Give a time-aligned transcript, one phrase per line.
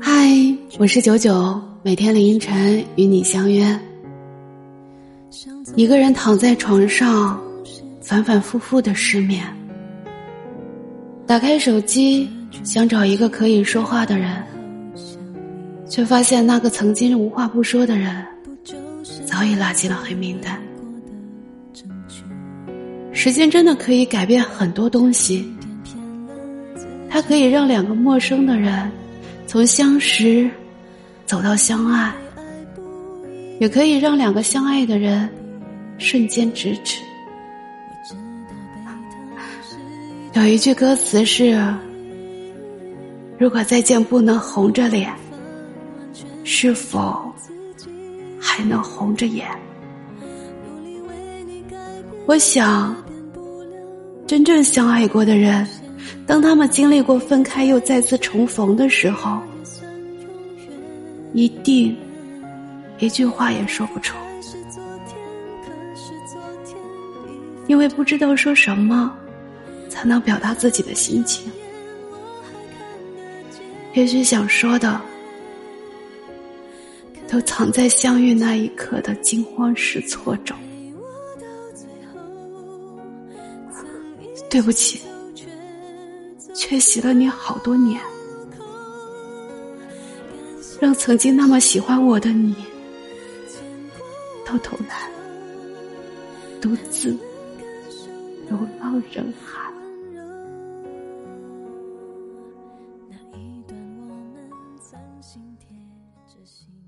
[0.00, 0.12] 嗨，
[0.78, 3.78] 我是九九，每天凌晨与你相约。
[5.76, 7.40] 一个人躺在床上，
[8.00, 9.44] 反反复复的失眠。
[11.26, 12.28] 打开手机，
[12.64, 14.42] 想找一个可以说话的人，
[15.88, 18.26] 却发现那个曾经无话不说的人，
[19.24, 20.60] 早已拉进了黑名单。
[23.12, 25.48] 时间真的可以改变很多东西，
[27.16, 28.92] 它可以让两个陌生的人
[29.46, 30.50] 从相识
[31.24, 32.14] 走到相爱，
[33.58, 35.26] 也可以让两个相爱的人
[35.96, 37.00] 瞬间咫尺。
[40.34, 41.58] 有一句歌词是
[43.40, 45.10] ：“如果再见不能红着脸，
[46.44, 47.32] 是否
[48.38, 49.48] 还能红着眼？”
[52.28, 52.94] 我想。
[54.26, 55.64] 真正相爱过的人，
[56.26, 59.40] 当他们经历过分开又再次重逢的时候，
[61.32, 61.96] 一定
[62.98, 64.16] 一句话也说不出，
[67.66, 69.12] 因为不知道说什么
[69.88, 71.50] 才能表达自己的心情。
[73.94, 75.00] 也许想说的，
[77.28, 80.56] 都藏在相遇那一刻的惊慌失措中。
[84.48, 85.00] 对不起，
[86.56, 88.00] 缺席了你好多年。
[90.80, 92.54] 让曾经那么喜欢我的你
[94.44, 95.10] 到头来
[96.60, 97.16] 独自
[98.48, 99.72] 流浪人海。
[103.08, 105.68] 那一段我们心贴
[106.26, 106.85] 着心。